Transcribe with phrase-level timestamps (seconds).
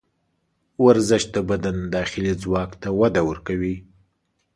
[0.85, 3.75] ورزش د بدن داخلي ځواک ته وده ورکوي.